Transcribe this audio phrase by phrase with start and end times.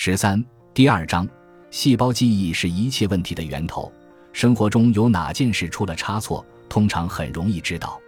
[0.00, 1.28] 十三第二章，
[1.72, 3.92] 细胞记忆是一切问题的源头。
[4.32, 8.00] 生活中有哪件事出了差错，通常很容易知道。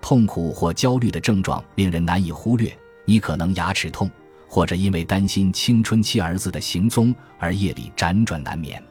[0.00, 4.10] 痛苦或焦虑的症状令人难以忽略，你可能牙齿痛，
[4.48, 8.82] 或者因为担心青春期儿子的行踪而夜里辗转难眠。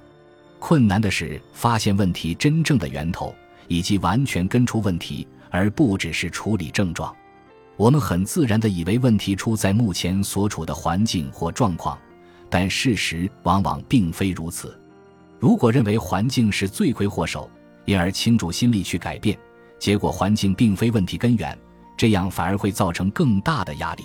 [0.57, 3.36] 困难的是发现问题真正的源头，
[3.68, 7.14] 以及完全根除问题，而不只是处理症状。
[7.75, 12.00] 我们很自然地以为问题出在目前所处的环境或状况。
[12.50, 14.79] 但事实往往并非如此。
[15.39, 17.50] 如果认为环境是罪魁祸首，
[17.86, 19.37] 因而倾注心力去改变，
[19.79, 21.57] 结果环境并非问题根源，
[21.96, 24.04] 这样反而会造成更大的压力。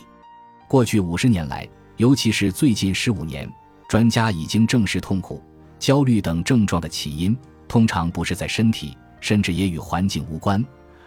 [0.69, 3.51] 过去五十年来，尤其是最近十五年，
[3.89, 5.43] 专家已经证实，痛苦、
[5.79, 7.37] 焦虑等症状的起因
[7.69, 10.65] 通常不是在身体，甚至也与环境无关，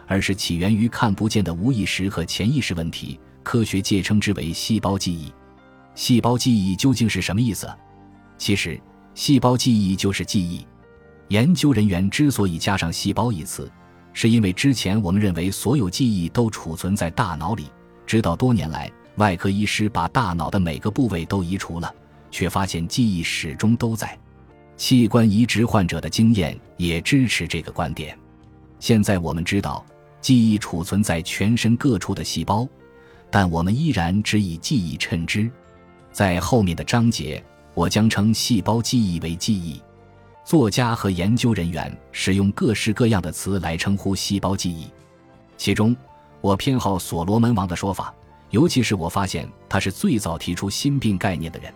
[0.08, 3.20] 而是起源于看不见的无意识和潜意识问题。
[3.44, 5.32] 科学界称之为细胞记忆。
[5.96, 7.68] 细胞记忆究竟是什么意思？
[8.38, 8.80] 其实，
[9.14, 10.68] 细胞记忆就是记忆。
[11.30, 13.72] 研究人员之所以加上“细胞”一词，
[14.14, 17.72] 是因为之前我们认为所有记忆都储存在大脑里，
[18.06, 21.92] 直到多年来，外科医师把大脑的每个部位都移除了，
[22.30, 24.16] 却发现记忆始终都在。
[24.78, 28.16] 器官移植患者的经验也支持这个观点。
[28.80, 29.84] 现在我们知道，
[30.20, 32.68] 记忆储存在全身各处的细胞，
[33.32, 35.50] 但我们依然只以记忆称之。
[36.16, 39.82] 在后面的章节，我将称细胞记忆为记忆。
[40.46, 44.88] 作家和研究人员使用各式各样的词来称呼细胞记忆，
[45.58, 45.94] 其中
[46.40, 48.14] 我偏好所罗门王的说法，
[48.52, 51.70] 尤其是我发现他是最早提出心病概念的人。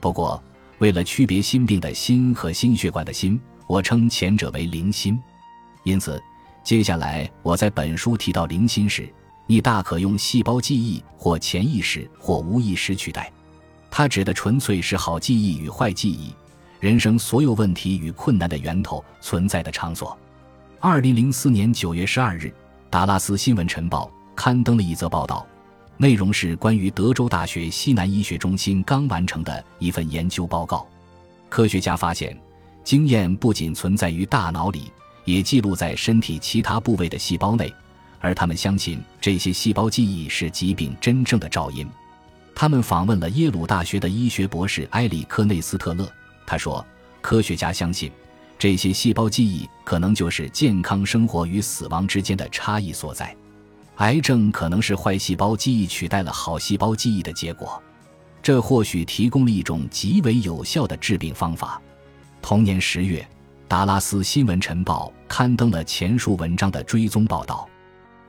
[0.00, 0.42] 不过，
[0.78, 5.16] 为了区别心病的心和心血管的心，我称前者为灵心。
[5.84, 6.20] 因此，
[6.64, 9.08] 接下来我在本书提到灵心时，
[9.46, 13.32] 你大可用细胞记忆或潜意识或无意识取代。
[13.98, 16.32] 它指的纯粹是好记忆与坏记忆，
[16.78, 20.16] 人生所有问题与困难的源头存在的场所。
[20.78, 22.46] 二零零四年九月十二日，
[22.90, 25.44] 《达拉斯新闻晨报》刊登了一则报道，
[25.96, 30.86] 内容是关于德州大学西南医学中心刚完成的一份研究报告。
[31.48, 32.40] 科学家发现，
[32.84, 34.92] 经验不仅存在于大脑里，
[35.24, 37.74] 也记录在身体其他部位的细胞内，
[38.20, 41.84] 而他们相信这些细胞记忆是疾病真正的肇因。
[42.60, 46.10] 他们访问了耶鲁大学的医学博士埃里克内斯特勒。
[46.44, 46.84] 他说
[47.22, 48.10] ：“科学家相信，
[48.58, 53.32] 这些细胞记忆可能就是健康生活与死亡之间的差异所在。
[53.98, 57.80] 癌症可能是坏细胞记忆取代了好细胞记忆的结果。
[58.42, 61.80] 这或许提供了一种极为有效的治病方法。”
[62.42, 63.20] 同年十月，
[63.68, 67.68] 《达拉斯新闻晨报》刊登了前述文章的追踪报道。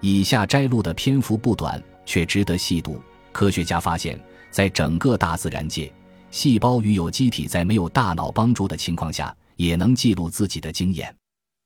[0.02, 3.02] 以下摘录的篇幅不短，却值得细读。
[3.32, 4.20] 科学家发现，
[4.52, 5.92] 在整个大自然界，
[6.32, 11.14] 细胞与有机体在没有大脑帮助的情况下，也能记录自己的经验。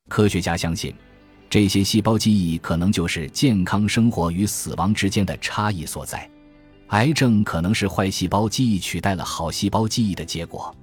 [0.10, 0.94] 科学家相信，
[1.50, 6.30] 这些细胞记忆可能就是健康生活与死亡之间的差异所在。
[6.88, 10.76] 癌症可能是坏细胞记忆取代了好细胞记忆的结果。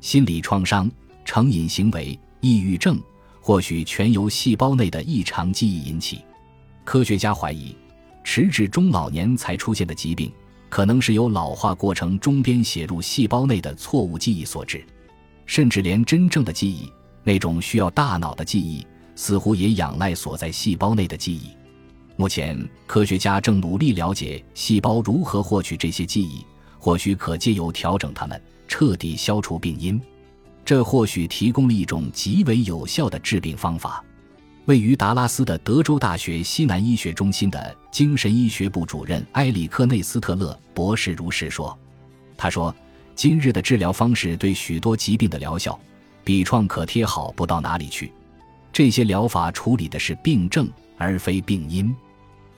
[0.00, 0.88] 心理创伤、
[1.24, 3.00] 成瘾行为、抑郁症，
[3.40, 6.22] 或许全由细胞内的异常记忆引起。
[6.84, 7.74] 科学家怀疑。
[8.22, 10.30] 迟至中老年才出现的疾病，
[10.68, 14.84] 可能是由老化过程中边写入细胞内的错误记忆所致，
[15.46, 16.92] 甚至连真正的记忆，
[17.24, 21.50] 那种需要大脑的记忆，似乎也仰赖所在细胞内的记忆。
[22.16, 26.44] 目前，科学家正努力了解细胞如何获取这些记忆，
[26.78, 30.00] 或许可借由调整它们，彻底消除病因。
[30.64, 34.04] 这或许提供了一种极为有效的治病方法。
[34.68, 41.76] 位于达拉斯的德州大学西南医学中心的精神医学部主任埃里克内斯特勒博士如是说
[42.36, 42.74] ：“他说，
[43.14, 45.80] 今日的治疗方式对许多疾病的疗效，
[46.22, 48.12] 比创可贴好不到哪里去。
[48.70, 51.96] 这些疗法处理的是病症，而非病因。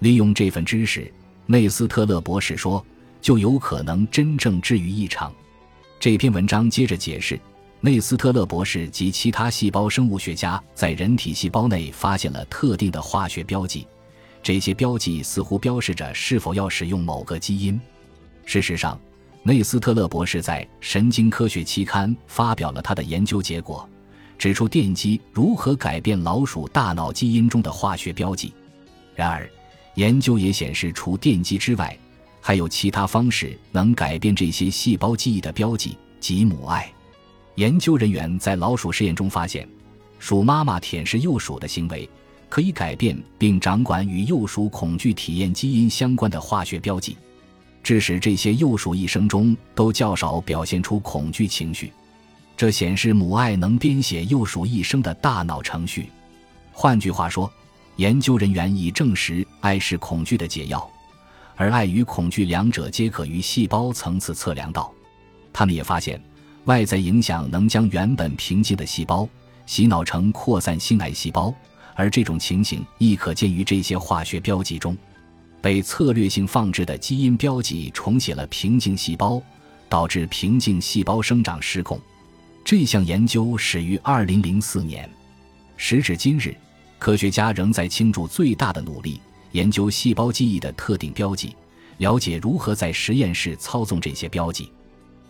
[0.01, 1.09] 利用这份知识，
[1.47, 2.85] 内斯特勒博士说，
[3.21, 5.33] 就有可能真正治愈异常。”
[6.01, 7.39] 这篇文章接着解释。
[7.83, 13.87] 内斯特勒博士及其他细胞生物学家在人体细胞内发现了特定的化学标记，
[14.43, 17.81] 这些标记似乎标示着是否要使用某个基因。
[18.45, 19.01] 事实上，
[19.43, 23.89] 内斯特勒博士在《神经科学》期刊发表了他的研究结果，
[24.37, 28.53] 指出电击如何改变老鼠大脑基因中的化学标记。
[29.15, 29.49] 然而，
[29.95, 31.99] 研究也显示，除电击之外，
[32.43, 36.93] 还有其他方式能改变这些细胞记忆的标记，即母爱。
[37.61, 39.69] 研究人员在老鼠实验中发现，
[40.19, 42.09] 鼠妈妈舔舐幼鼠的行为
[42.49, 47.19] 可以改变并掌管与幼鼠恐惧体验基因相关的化学标记。
[47.83, 51.93] 致使这些幼鼠一生中都较少表现出恐惧情绪。
[52.57, 56.09] 这显示母爱能编写幼鼠一生的大脑程序。
[56.73, 57.53] 换句话说，
[57.97, 60.91] 研究人员已证实爱是恐惧的解药，
[61.57, 64.91] 而爱与恐惧两者皆可于细胞层次测量到。
[65.53, 66.19] 他们也发现，
[66.71, 69.29] 外在影响能将原本平静的细胞
[69.67, 71.53] 洗脑成扩散性癌细胞，
[71.97, 74.97] 而这种情形亦可见于这些化学标记中。
[75.61, 79.43] 被策略性放置的基因标记重写了平静细胞，
[79.89, 82.01] 导致平静细胞生长失控。
[82.65, 85.11] 这项研究始于2004年，
[85.77, 86.57] 时至今日，
[87.01, 89.21] 科学家仍在倾注最大的努力
[89.51, 91.57] 研究细胞记忆的特定标记，
[91.99, 94.71] 了解如何在实验室操纵这些标记。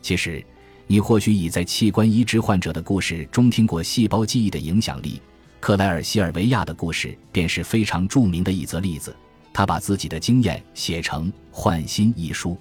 [0.03, 0.45] 其实，
[0.91, 5.23] 你或许已在器官移植患者的故事中听过细胞记忆的影响力。
[5.61, 9.15] 克莱尔·西尔维亚的故事便是非常著名的一则例子。
[9.53, 12.59] 他把自己的经验写成《换心》一书。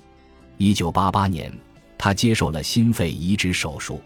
[0.59, 1.51] 1988年，
[1.97, 3.99] 他接受了心肺移植手术。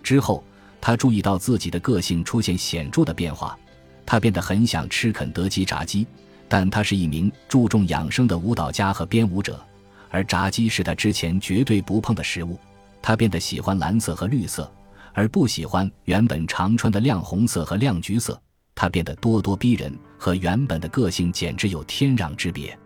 [0.00, 0.44] 之后，
[0.80, 3.58] 他注意到自己的个性出现显著的变化，
[4.06, 6.06] 他变得很想吃肯德基炸鸡，
[6.46, 9.60] 但他是一名注重养生的舞蹈家和编舞者，
[10.08, 12.56] 而炸鸡是他之前绝对不碰的食物。
[13.06, 14.68] 他变得喜欢蓝色和绿色，
[15.12, 18.36] 而不喜欢原本常穿的亮红色和亮橘色。
[18.74, 22.76] 他变得咄咄逼人，和原本的个性简直有天壤之别。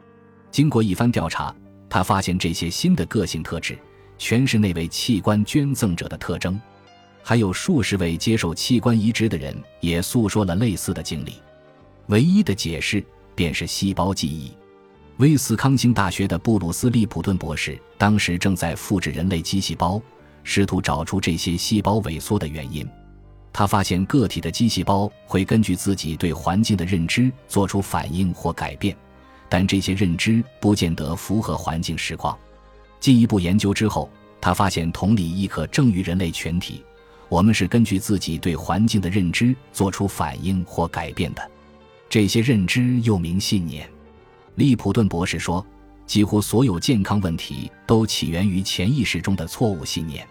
[0.51, 1.57] 经过一番调查，
[1.89, 3.79] 他发现这些新的个性特质
[4.19, 6.61] 全是那位器官捐赠者的特征。
[7.23, 11.37] 还有数十位接受器官移植的人也诉说了类似的经历，
[12.09, 13.03] 唯一的解释
[13.35, 14.53] 便是细胞记忆。
[15.21, 20.01] 威斯康星大学的布鲁斯·利普顿博士当时正在复制人类肌细胞，
[20.45, 22.89] 试图找出这些细胞萎缩的原因。
[23.53, 28.97] 他发现个体的肌细胞会根据自己对环境的认知做出反应或改变，
[29.47, 32.35] 但这些认知不见得符合环境实况。
[32.99, 34.09] 进一步研究之后，
[34.41, 36.83] 他发现同理亦可证于人类全体。
[37.29, 41.51] 我们是根据自己对环境的认知做出反应或改变的，
[42.09, 43.87] 这些认知又名信念。
[44.61, 45.67] 利普顿博士说，
[46.05, 50.29] 几乎所有健康问题都起源于潜意识中的错误信念。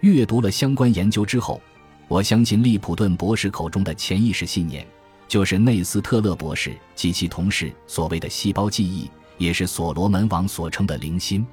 [0.00, 1.60] 阅读了相关研究之后，
[2.08, 4.84] 我相信利普顿博士口中的潜意识信念，
[5.28, 9.08] 就是内斯特勒博士及其同事所谓的细胞记忆，
[9.38, 11.46] 也是所罗门王所称的灵心。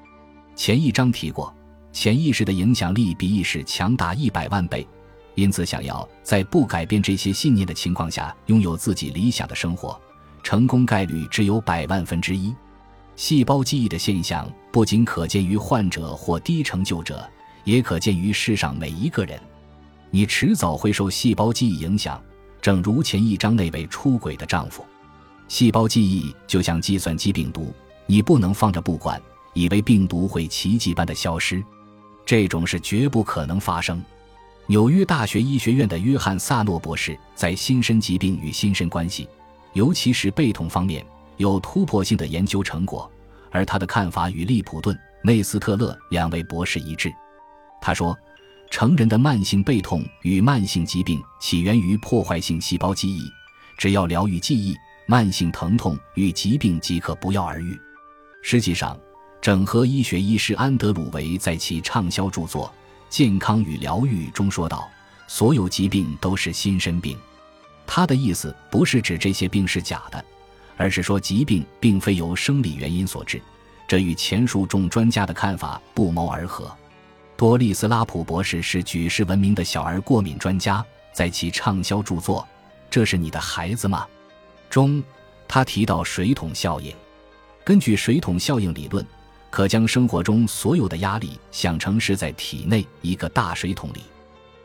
[0.56, 1.54] 前一章提过。
[1.94, 4.88] 潜意识的影响力比意识强大一百万倍，
[5.34, 10.00] 因此，想要在不改变这些信念的情况下拥有自己理想的生活，
[10.48, 12.56] 成功概率只有百万分之一。
[13.18, 17.30] 细胞记忆的现象不仅可见于患者或低成就者，
[17.66, 19.38] 也可见于世上每一个人。
[20.10, 22.18] 你迟早会受细胞记忆影响，
[22.62, 24.86] 正如前一章那位出轨的丈夫。
[25.50, 27.74] 细胞记忆就像计算机病毒，
[28.06, 29.22] 你不能放着不管，
[29.54, 31.62] 以为病毒会奇迹般的消失。
[32.26, 34.02] 这种事绝不可能发生。
[34.68, 39.28] 纽约大学医学院的约翰·萨诺博士在心身疾病与心身关系，
[39.78, 41.06] 尤其是背痛方面
[41.38, 43.10] 有突破性的研究成果，
[43.52, 47.14] 而他的看法与利普顿、内斯特勒两位博士一致。
[47.80, 48.18] 他说，
[48.72, 53.22] 成人的慢性背痛与慢性疾病起源于破坏性细胞记忆，
[53.78, 54.76] 只要疗愈记忆，
[55.06, 57.80] 慢性疼痛与疾病即可不药而愈。
[58.42, 59.00] 实际上。
[59.40, 62.66] 整合医学医师安德鲁维在其畅销著作
[63.08, 64.90] 《健康与疗愈》中说道
[65.30, 67.16] ：“所有疾病都是心身病。”
[67.88, 70.24] 他的意思不是指这些病是假的，
[70.76, 73.42] 而是说疾病并非由生理原因所致。
[73.88, 76.70] 这与前述众专家的看法不谋而合。
[77.38, 82.42] 多利斯拉普博士是举世闻名的小儿过敏专家，在其畅销著作
[82.90, 84.06] 《这是你的孩子吗》
[84.72, 85.02] 中，
[85.48, 86.94] 他提到水桶效应。
[87.64, 89.04] 根据水桶效应理论。
[89.50, 94.02] 可将生活中所有的压力想成是在体内一个大水桶里，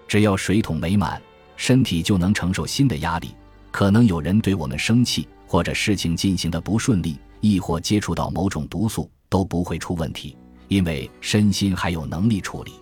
[0.09, 1.23] 只要水桶没满，
[1.57, 3.35] 身体就能承受新的压力。
[3.71, 10.37] 可能有人对我们生气，或者事情进行的不顺利，亦或接触到某种毒素，都不会出问题，
[10.69, 12.73] 因为身心还有能力处理。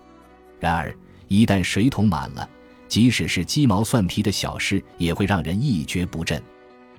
[0.59, 0.95] 然而，
[1.29, 2.49] 一旦水桶满了，
[2.89, 6.43] 即使是鸡毛蒜皮的小事，也会让人一蹶不振。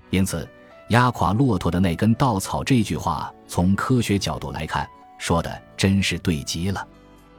[0.09, 0.47] 因此。
[0.89, 4.85] 压垮骆驼的那根稻草，这句话从科学角度来看，
[5.17, 6.85] 说的真是对极了。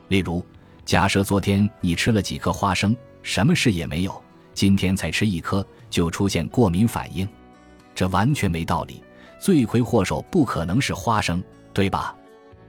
[0.08, 0.42] 例如，
[0.86, 4.12] 假设昨天你吃了几颗花生，什么事也没有；
[4.52, 7.28] 今天才吃一颗，就出现过敏反应，
[7.94, 9.02] 这完全没道理。
[9.38, 12.14] 罪魁祸首不可能是花生，对吧？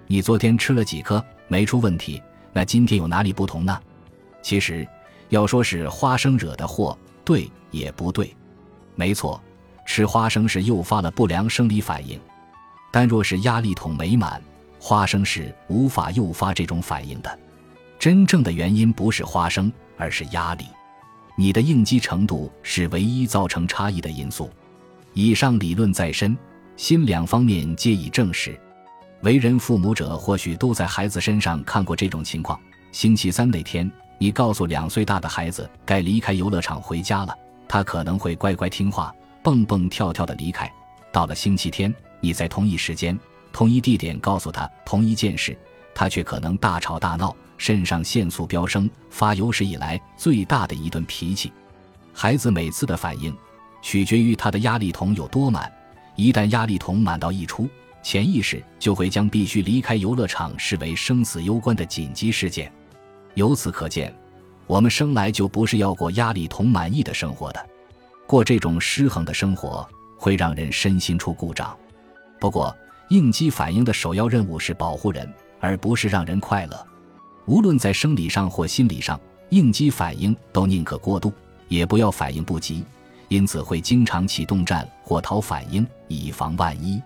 [0.07, 3.79] 你昨天吃了几颗没出问题，那今天有哪里不同呢？
[4.41, 4.87] 其实，
[5.29, 8.35] 要说是花生惹的祸，对也不对。
[8.95, 9.41] 没错。
[9.85, 12.17] 吃花生是诱发了不良生理反应，
[12.89, 14.41] 但若是压力桶没满，
[14.79, 17.39] 花生是无法诱发这种反应的。
[17.99, 20.65] 真正的原因不是花生，而是压力。
[21.35, 24.49] 你的应激程度是唯一造成差异的因素。
[25.13, 26.37] 以上理论在身，
[26.75, 28.59] 心两方面皆已证实。
[29.21, 32.59] 为人父母者或许都在孩子身上看过这种情况：
[32.91, 37.35] 星期三那天，你告诉两岁大的孩子该离开游乐场回家了，
[37.67, 40.71] 他可能会乖乖听话，蹦蹦跳跳的离开。
[41.11, 43.17] 到了星期天，你在同一时间、
[43.51, 45.57] 同一地点告诉他同一件事，
[45.95, 51.49] 他却可能大吵大闹，肾上腺素飙升，发有史以来最大的一顿脾气。
[52.11, 53.33] 孩子每次的反应。
[53.81, 55.71] 取决于他的压力桶有多满，
[56.17, 57.69] 一旦压力桶满到溢出，
[58.01, 62.69] 潜意识就会将必须离开游乐场视为生死攸关的紧急事件。
[63.35, 64.13] 由此可见，
[64.67, 67.65] 我们生来就不是要过压力桶满意的生活的，
[68.27, 71.73] 过这种失衡的生活会让人身心出故障。
[72.41, 72.75] 不过，
[73.07, 76.87] 应激反应的首要任务是保护人，而不是让人快乐。
[77.45, 79.19] 无论在生理上或心理上，
[79.49, 81.31] 应激反应都宁可过度，
[81.67, 82.83] 也不要反应不及。
[83.29, 87.01] 因此会经常启动战或逃反应，以防万一。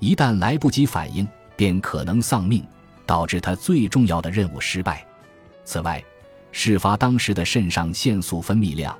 [0.00, 2.64] 一旦来不及反应，便可能丧命，
[3.06, 5.06] 导致他最重要的任务失败。
[5.64, 6.02] 此外，
[6.50, 8.96] 事发当时的肾上腺素分泌量，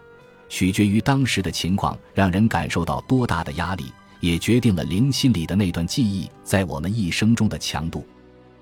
[0.49, 8.07] 取决于当时的情况让人感受到多大的压力，也决定了灵心里的那段记忆在我们一生中的强度。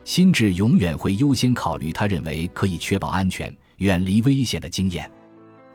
[0.08, 5.08] 心智永远会优先考虑他认为可以确保安全、远离危险的经验，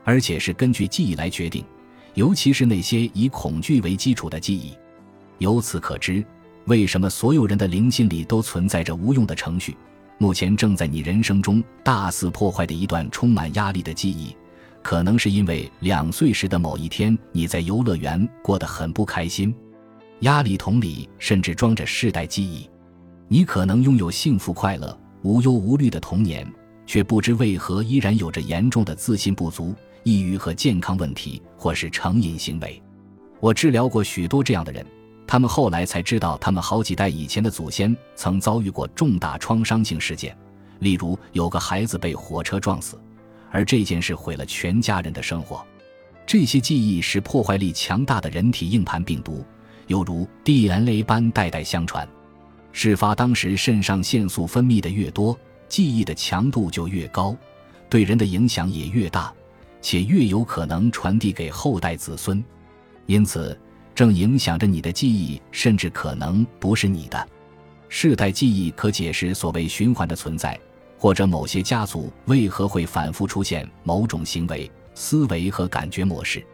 [0.02, 1.64] 而且是根据记忆来决定。
[2.14, 4.72] 尤其是那些以恐惧为基础的记忆，
[5.38, 6.26] 由此可知，
[6.64, 9.76] 为什么所有人的灵心里都存在着无用的程序。
[10.18, 14.36] 目前正在你人生中大肆破坏的一段充满压力的记忆，
[14.82, 19.54] 可能是因为两岁时的某一天你在游乐园过得很不开心。
[20.22, 22.68] 压力桶里甚至装着世代记忆，
[23.34, 26.46] 你可能拥有幸福快乐、无忧无虑的童年，
[26.86, 29.74] 却不知为何依然有着严重的自信不足。
[30.04, 32.80] 抑郁和健康问题，或是成瘾行为，
[33.40, 34.86] 我治疗过许多这样的人，
[35.26, 40.38] 他们后来才知道，他们好几代以前的祖先曾遭遇过重大创伤性事件，
[40.78, 42.96] 例如有个孩子被火车撞死，
[43.50, 45.60] 而这件事毁了全家人的生活。
[46.24, 49.44] 这些记忆是破坏力强大的人体硬盘病毒，
[49.88, 52.08] 犹如 DNA 般代代相传。
[52.76, 55.38] 事发当时，肾上腺素分泌的越多，
[55.68, 57.34] 记忆的强度就越高，
[57.88, 59.32] 对人的影响也越大。
[59.80, 62.42] 且越有可能传递给后代子孙，
[63.06, 63.56] 因此
[63.94, 67.28] 正影响着你的记忆，甚至可能不是你的。
[67.88, 70.58] 世代记忆可解释所谓循环的存在，
[70.98, 76.44] 或者某些家族为何会反复出现某种行为、思维和感觉模式。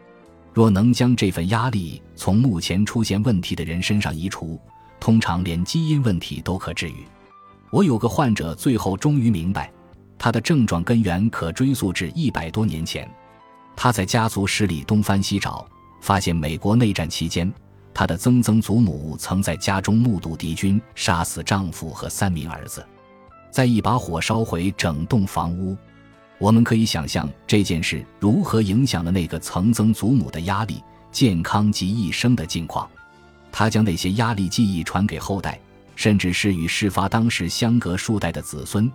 [0.53, 4.59] 若能将这份压力从目前出现问题的人身上移除，
[5.01, 7.05] 通常连基因问题都可治愈。
[7.71, 9.71] 我有个患者最后终于明白，
[10.17, 13.09] 他的症状根源可追溯至一百多年前。
[13.75, 15.65] 他在家族史里东翻西找，
[16.01, 17.51] 发现美国内战期间，
[17.93, 22.85] 他的曾曾祖母曾在家中目睹敌军杀死丈夫和三名儿子，
[23.49, 25.75] 在一把火烧毁整栋房屋。
[26.37, 32.87] 我们可以想象这件事如何影响了那个曾曾祖母的压力、健康及一生的境况。
[33.51, 35.59] 他将那些压力记忆传给后代，
[35.95, 38.91] 甚至是与事发当时相隔数代的子孙，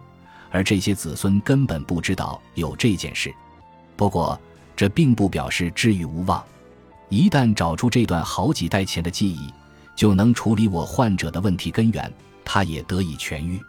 [0.50, 3.32] 而这些子孙根本不知道有这件事。
[3.96, 4.40] 不过，
[4.75, 6.42] 这并不表示治愈无望，
[7.08, 9.52] 一旦找出这段好几代前的记忆，
[9.94, 12.12] 就能处理我患者的问题根源，
[12.44, 13.60] 他也得以痊愈。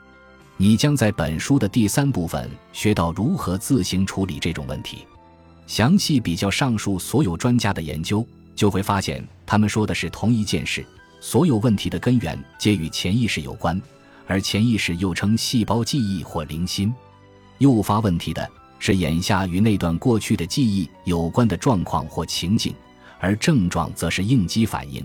[0.58, 5.06] 你将在本书的第三部分学到如何自行处理这种问题。
[5.67, 8.25] 详细比较上述所有专家的研究，
[8.58, 10.86] 就会发现他们说的是同一件事：
[11.22, 13.82] 所有问题的根源皆与潜意识有关，
[14.26, 16.94] 而潜意识又称细胞记忆或灵心，
[17.60, 18.50] 诱发问题的。
[18.80, 22.76] 是眼下与那段过去的记忆有关的状况或情景，
[23.20, 25.04] 而症状则是应激反应。